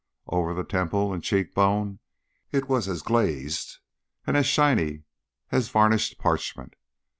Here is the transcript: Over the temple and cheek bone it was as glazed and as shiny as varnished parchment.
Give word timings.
Over 0.25 0.55
the 0.55 0.63
temple 0.63 1.13
and 1.13 1.21
cheek 1.23 1.53
bone 1.53 1.99
it 2.51 2.67
was 2.67 2.87
as 2.87 3.03
glazed 3.03 3.77
and 4.25 4.35
as 4.35 4.47
shiny 4.47 5.03
as 5.51 5.69
varnished 5.69 6.17
parchment. 6.17 6.73